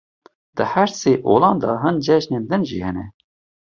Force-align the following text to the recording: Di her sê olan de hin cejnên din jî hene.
Di 0.57 0.65
her 0.71 0.89
sê 0.99 1.13
olan 1.33 1.55
de 1.63 1.71
hin 1.83 1.97
cejnên 2.07 2.43
din 2.49 2.61
jî 2.69 2.79
hene. 2.85 3.05